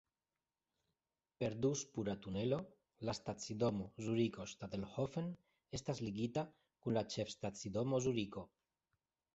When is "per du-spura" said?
1.41-2.15